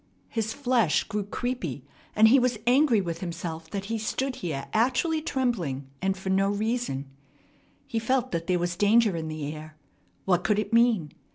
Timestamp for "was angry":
2.39-3.01